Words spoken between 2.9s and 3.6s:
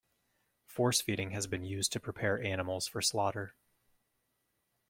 slaughter.